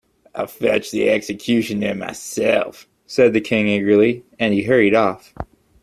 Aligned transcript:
‘I’ll 0.33 0.47
fetch 0.47 0.89
the 0.89 1.11
executioner 1.11 1.93
myself,’ 1.93 2.87
said 3.05 3.33
the 3.33 3.39
King 3.39 3.67
eagerly, 3.67 4.23
and 4.39 4.51
he 4.51 4.63
hurried 4.63 4.95
off. 4.95 5.31